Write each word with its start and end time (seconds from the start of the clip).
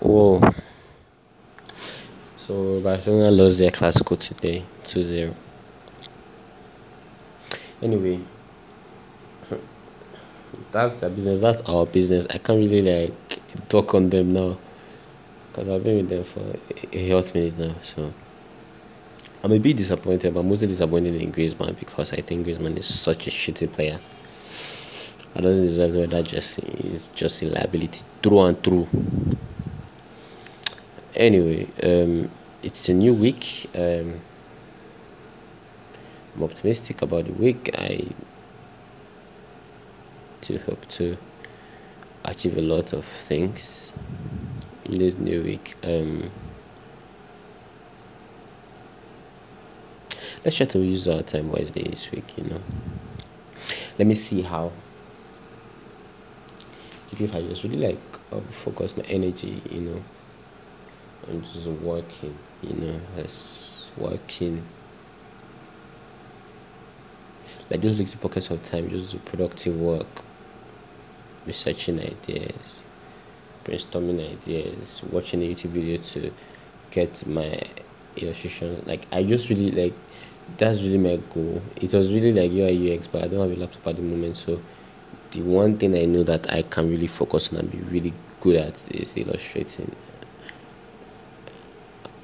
Whoa. 0.00 0.40
So 2.36 2.80
Barcelona 2.80 3.30
lost 3.30 3.58
their 3.58 3.70
Clasico 3.70 4.18
today, 4.18 4.64
2-0. 4.84 5.34
Anyway, 7.82 8.20
that's 10.72 11.00
their 11.00 11.10
business. 11.10 11.40
That's 11.40 11.60
our 11.62 11.86
business. 11.86 12.26
I 12.30 12.38
can't 12.38 12.58
really 12.58 12.82
like 12.82 13.68
talk 13.68 13.94
on 13.94 14.10
them 14.10 14.32
now 14.32 14.58
because 15.48 15.68
I've 15.68 15.84
been 15.84 15.96
with 15.96 16.08
them 16.08 16.24
for 16.24 16.56
a 16.92 17.10
hot 17.10 17.34
minute 17.34 17.58
now. 17.58 17.74
So 17.82 18.12
I'm 19.42 19.52
a 19.52 19.58
bit 19.58 19.76
disappointed, 19.76 20.34
but 20.34 20.44
mostly 20.44 20.68
disappointed 20.68 21.20
in 21.20 21.32
Griezmann 21.32 21.78
because 21.78 22.12
I 22.12 22.20
think 22.22 22.46
Griezmann 22.46 22.78
is 22.78 22.86
such 22.86 23.26
a 23.26 23.30
shitty 23.30 23.72
player. 23.72 24.00
I 25.34 25.40
don't 25.40 25.60
deserve 25.66 26.10
that 26.10 26.24
just 26.24 26.58
is 26.58 27.08
just 27.14 27.42
a 27.42 27.46
liability 27.46 28.02
through 28.22 28.40
and 28.40 28.62
through. 28.62 28.88
Anyway, 31.18 31.68
um, 31.82 32.30
it's 32.62 32.88
a 32.88 32.94
new 32.94 33.12
week. 33.12 33.68
Um, 33.74 34.20
I'm 36.36 36.44
optimistic 36.44 37.02
about 37.02 37.24
the 37.24 37.32
week. 37.32 37.74
I 37.76 38.06
do 40.42 40.60
hope 40.60 40.88
to 40.90 41.16
achieve 42.24 42.56
a 42.56 42.60
lot 42.60 42.92
of 42.92 43.04
things 43.26 43.90
in 44.84 45.00
this 45.00 45.16
new 45.18 45.42
week. 45.42 45.74
Um, 45.82 46.30
let's 50.44 50.56
try 50.56 50.66
to 50.66 50.78
use 50.78 51.08
our 51.08 51.22
time 51.22 51.50
wisely 51.50 51.82
this 51.82 52.08
week. 52.12 52.38
You 52.38 52.44
know, 52.44 52.60
let 53.98 54.06
me 54.06 54.14
see 54.14 54.42
how. 54.42 54.70
If 57.10 57.34
I 57.34 57.42
just 57.42 57.64
really 57.64 57.78
like 57.78 57.98
uh, 58.30 58.40
focus 58.64 58.96
my 58.96 59.02
energy, 59.04 59.60
you 59.68 59.80
know, 59.80 60.04
on 61.30 61.44
just 61.52 61.66
working, 61.66 62.36
you 62.62 62.74
know, 62.74 63.00
as 63.16 63.86
working. 63.96 64.64
Like 67.70 67.82
those 67.82 67.98
little 67.98 68.18
pockets 68.20 68.50
of 68.50 68.62
time 68.62 68.88
just 68.88 69.10
do 69.10 69.18
productive 69.18 69.78
work 69.78 70.06
researching 71.46 71.98
ideas 72.00 72.80
brainstorming 73.64 74.20
ideas 74.32 75.00
watching 75.10 75.42
a 75.42 75.46
youtube 75.54 75.70
video 75.70 75.98
to 76.02 76.30
get 76.90 77.26
my 77.26 77.60
illustration. 78.16 78.82
Like 78.86 79.06
i 79.12 79.22
just 79.22 79.48
really 79.48 79.70
like 79.70 79.94
that's 80.56 80.80
really 80.80 80.98
my 80.98 81.16
goal. 81.34 81.60
It 81.76 81.92
was 81.92 82.10
really 82.10 82.32
like 82.32 82.50
ui 82.50 82.96
ux 82.96 83.06
but 83.06 83.24
i 83.24 83.28
don't 83.28 83.48
have 83.48 83.56
a 83.56 83.60
laptop 83.60 83.86
at 83.88 83.96
the 83.96 84.02
moment 84.02 84.36
so 84.36 84.60
the 85.32 85.42
one 85.42 85.76
thing 85.78 85.94
i 85.96 86.04
know 86.06 86.22
that 86.22 86.50
i 86.50 86.62
can 86.62 86.88
really 86.88 87.06
focus 87.06 87.50
on 87.52 87.58
and 87.58 87.70
be 87.70 87.78
really 87.80 88.14
good 88.40 88.56
at 88.56 88.74
is 88.90 89.16
illustrating 89.16 89.94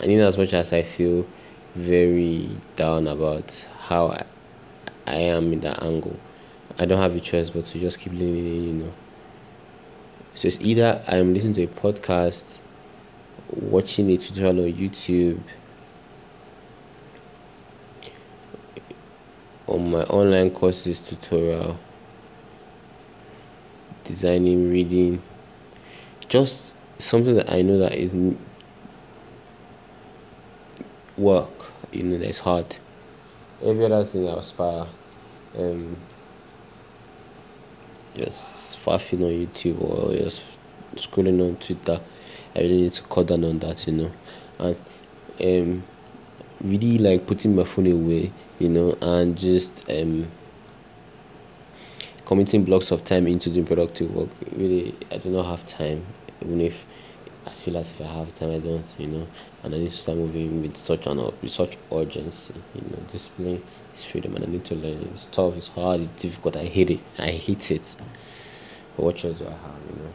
and 0.00 0.10
in 0.10 0.20
as 0.20 0.36
much 0.38 0.52
as 0.52 0.72
i 0.72 0.82
feel 0.82 1.26
very 1.74 2.50
down 2.76 3.06
about 3.06 3.64
how 3.86 4.08
I, 4.08 4.24
I 5.06 5.14
am 5.16 5.52
in 5.52 5.60
that 5.60 5.82
angle. 5.82 6.18
I 6.78 6.84
don't 6.84 6.98
have 7.00 7.14
a 7.14 7.20
choice 7.20 7.50
but 7.50 7.66
to 7.66 7.78
just 7.78 7.98
keep 7.98 8.12
leaning 8.12 8.46
in, 8.46 8.64
you 8.64 8.72
know. 8.72 8.92
So 10.34 10.48
it's 10.48 10.58
either 10.60 11.02
I'm 11.06 11.34
listening 11.34 11.54
to 11.54 11.64
a 11.64 11.66
podcast, 11.68 12.42
watching 13.50 14.10
a 14.10 14.16
tutorial 14.16 14.64
on 14.64 14.72
YouTube, 14.72 15.42
on 19.66 19.90
my 19.90 20.02
online 20.04 20.50
courses 20.50 21.00
tutorial, 21.00 21.78
designing, 24.04 24.70
reading, 24.70 25.22
just 26.28 26.74
something 26.98 27.34
that 27.36 27.52
I 27.52 27.62
know 27.62 27.78
that 27.78 27.94
is 27.94 28.12
work, 31.20 31.70
you 31.92 32.02
know, 32.02 32.18
that's 32.18 32.38
hard. 32.38 32.76
Every 33.62 33.84
other 33.84 34.06
thing 34.06 34.26
I 34.28 34.38
aspire 34.38 34.86
um, 35.56 35.96
just 38.14 38.44
faffing 38.84 39.22
on 39.22 39.46
YouTube 39.46 39.80
or 39.82 40.14
just 40.16 40.42
scrolling 40.96 41.40
on 41.40 41.56
Twitter. 41.56 42.00
I 42.54 42.60
really 42.60 42.82
need 42.82 42.92
to 42.92 43.02
cut 43.02 43.26
down 43.26 43.44
on 43.44 43.58
that, 43.60 43.86
you 43.86 43.92
know, 43.92 44.12
and 44.58 44.76
um, 45.40 45.84
really 46.62 46.98
like 46.98 47.26
putting 47.26 47.54
my 47.54 47.64
phone 47.64 47.86
away, 47.86 48.32
you 48.58 48.68
know, 48.68 48.96
and 49.00 49.36
just 49.36 49.70
um, 49.88 50.30
committing 52.26 52.64
blocks 52.64 52.90
of 52.90 53.04
time 53.04 53.26
into 53.26 53.50
doing 53.50 53.66
productive 53.66 54.12
work. 54.14 54.30
Really, 54.56 54.96
I 55.10 55.18
do 55.18 55.30
not 55.30 55.46
have 55.46 55.66
time, 55.66 56.04
even 56.40 56.60
if 56.60 56.86
I 57.50 57.54
feel 57.54 57.76
as 57.76 57.90
if 57.90 58.00
I 58.00 58.04
have 58.04 58.34
time, 58.38 58.52
I 58.52 58.58
don't, 58.58 58.86
you 58.96 59.08
know, 59.08 59.26
and 59.62 59.74
I 59.74 59.78
need 59.78 59.90
to 59.90 59.96
start 59.96 60.18
moving 60.18 60.62
with 60.62 60.76
such 60.76 61.06
an 61.06 61.18
with 61.18 61.50
such 61.50 61.76
urgency, 61.92 62.54
you 62.74 62.82
know, 62.82 63.02
discipline 63.10 63.62
is 63.94 64.04
freedom, 64.04 64.36
and 64.36 64.44
I 64.44 64.48
need 64.48 64.64
to 64.66 64.74
learn. 64.74 65.10
It's 65.14 65.26
tough, 65.32 65.56
it's 65.56 65.66
hard, 65.68 66.00
it's 66.00 66.10
difficult. 66.22 66.56
I 66.56 66.66
hate 66.66 66.90
it, 66.90 67.00
I 67.18 67.30
hate 67.30 67.70
it. 67.70 67.82
But 68.96 69.04
what 69.04 69.16
choice 69.16 69.36
do 69.36 69.46
I 69.46 69.50
have, 69.50 69.80
you 69.88 70.02
know? 70.02 70.12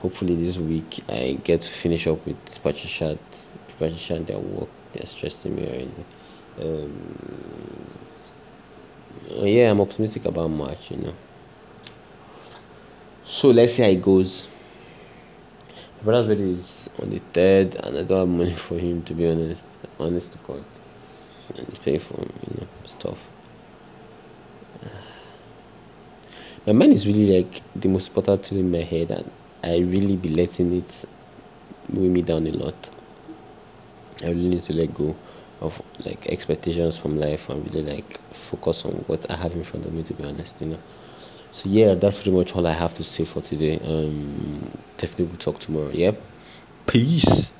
Hopefully 0.00 0.36
this 0.36 0.58
week 0.58 1.02
I 1.08 1.38
get 1.42 1.62
to 1.62 1.72
finish 1.72 2.06
up 2.06 2.24
with 2.26 2.36
Patricia, 2.62 3.18
Patricia 3.78 4.14
and 4.14 4.26
their 4.26 4.38
work. 4.38 4.68
They're 4.92 5.06
stressing 5.06 5.56
me 5.56 5.66
already. 5.66 6.04
Um, 6.60 7.88
yeah, 9.30 9.70
I'm 9.70 9.80
optimistic 9.80 10.24
about 10.24 10.48
March, 10.48 10.90
you 10.90 10.98
know. 10.98 11.14
So 13.26 13.48
let's 13.48 13.74
see 13.74 13.82
how 13.82 13.88
it 13.88 14.02
goes. 14.02 14.46
Wedding 16.04 16.60
is 16.60 16.88
on 17.02 17.10
the 17.10 17.20
third, 17.32 17.74
and 17.74 17.98
I 17.98 18.02
don't 18.04 18.20
have 18.20 18.28
money 18.28 18.54
for 18.54 18.78
him 18.78 19.02
to 19.02 19.14
be 19.14 19.26
honest. 19.26 19.64
Honest 19.98 20.30
to 20.32 20.38
God, 20.46 20.64
and 21.48 21.68
it's 21.68 21.78
painful, 21.78 22.24
you 22.48 22.60
know, 22.60 22.66
stuff. 22.86 23.18
My 26.66 26.72
mind 26.72 26.92
is 26.92 27.04
really 27.04 27.42
like 27.42 27.62
the 27.74 27.88
most 27.88 28.08
important 28.08 28.44
tool 28.44 28.58
in 28.58 28.70
my 28.70 28.82
head, 28.82 29.10
and 29.10 29.28
I 29.64 29.78
really 29.78 30.14
be 30.14 30.28
letting 30.28 30.72
it 30.76 31.04
weigh 31.90 32.08
me 32.08 32.22
down 32.22 32.46
a 32.46 32.52
lot. 32.52 32.90
I 34.22 34.28
really 34.28 34.50
need 34.50 34.64
to 34.64 34.72
let 34.74 34.94
go 34.94 35.16
of 35.60 35.82
like 36.04 36.28
expectations 36.28 36.96
from 36.96 37.18
life 37.18 37.48
and 37.48 37.64
really 37.74 37.82
like 37.82 38.20
focus 38.50 38.84
on 38.84 38.92
what 39.08 39.28
I 39.28 39.36
have 39.36 39.52
in 39.52 39.64
front 39.64 39.84
of 39.84 39.92
me. 39.92 40.04
To 40.04 40.14
be 40.14 40.22
honest, 40.22 40.54
you 40.60 40.68
know. 40.68 40.78
So 41.50 41.68
yeah, 41.68 41.94
that's 41.94 42.16
pretty 42.16 42.30
much 42.30 42.54
all 42.54 42.66
I 42.66 42.72
have 42.72 42.94
to 42.94 43.04
say 43.04 43.24
for 43.24 43.42
today. 43.42 43.78
Um, 43.82 44.70
definitely 44.96 45.26
we'll 45.26 45.36
talk 45.38 45.58
tomorrow. 45.60 45.90
Yep. 45.90 46.22
Peace. 46.86 47.50